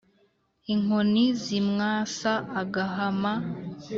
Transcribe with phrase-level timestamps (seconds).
[0.73, 3.31] inkoni zimwasa agahama